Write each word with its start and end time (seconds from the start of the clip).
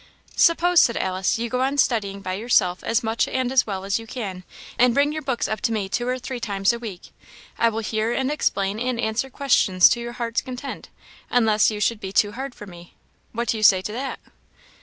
"Suppose," 0.35 0.79
said 0.81 0.97
Alice, 0.97 1.37
"you 1.37 1.47
go 1.47 1.61
on 1.61 1.77
studying 1.77 2.21
by 2.21 2.33
yourself 2.33 2.83
as 2.83 3.03
much 3.03 3.27
and 3.27 3.51
as 3.51 3.67
well 3.67 3.85
as 3.85 3.99
you 3.99 4.07
can, 4.07 4.43
and 4.79 4.95
bring 4.95 5.11
your 5.11 5.21
books 5.21 5.47
up 5.47 5.61
to 5.61 5.71
me 5.71 5.87
two 5.87 6.07
or 6.07 6.17
three 6.17 6.39
times 6.39 6.73
a 6.73 6.79
week; 6.79 7.13
I 7.59 7.69
will 7.69 7.81
hear 7.83 8.11
and 8.11 8.31
explain 8.31 8.79
and 8.79 8.99
answer 8.99 9.29
questions 9.29 9.87
to 9.89 9.99
your 9.99 10.13
heart's 10.13 10.41
content, 10.41 10.89
unless 11.29 11.69
you 11.69 11.79
should 11.79 11.99
be 11.99 12.11
too 12.11 12.31
hard 12.31 12.55
for 12.55 12.65
me. 12.65 12.95
What 13.31 13.49
do 13.49 13.57
you 13.57 13.61
say 13.63 13.83
to 13.83 13.91
that?" 13.91 14.19